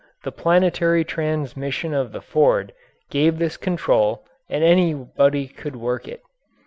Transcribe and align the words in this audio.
The 0.23 0.31
planetary 0.31 1.03
transmission 1.05 1.93
of 1.93 2.11
the 2.11 2.21
Ford 2.21 2.73
gave 3.11 3.37
this 3.37 3.55
control 3.55 4.23
and 4.49 4.63
anybody 4.63 5.45
could 5.47 5.75
work 5.75 6.07
it. 6.07 6.23